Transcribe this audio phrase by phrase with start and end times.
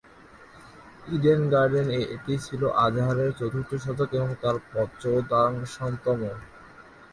[1.07, 6.19] Eden গার্ডেনে এটি ছিল আজহারের চতুর্থ শতক এবং তাঁর পঁচদশাংশতম।